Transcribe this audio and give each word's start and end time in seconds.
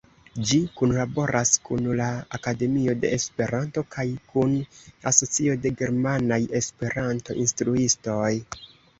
Ĝi 0.49 0.57
kunlaboras 0.77 1.49
kun 1.65 1.89
la 1.97 2.05
Akademio 2.37 2.95
de 3.03 3.11
Esperanto 3.17 3.83
kaj 3.95 4.05
kun 4.31 4.55
Asocio 5.11 5.57
de 5.65 5.73
Germanaj 5.83 6.39
Esperanto-Instruistoj. 6.61 8.31